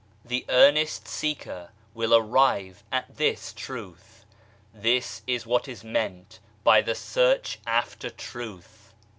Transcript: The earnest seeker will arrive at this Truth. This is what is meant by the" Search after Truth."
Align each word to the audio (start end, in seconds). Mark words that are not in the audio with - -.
The 0.25 0.45
earnest 0.49 1.07
seeker 1.07 1.69
will 1.93 2.15
arrive 2.15 2.83
at 2.91 3.17
this 3.17 3.53
Truth. 3.53 4.25
This 4.73 5.21
is 5.27 5.45
what 5.45 5.67
is 5.67 5.83
meant 5.83 6.39
by 6.63 6.81
the" 6.81 6.95
Search 7.11 7.59
after 7.67 8.09
Truth." 8.09 8.95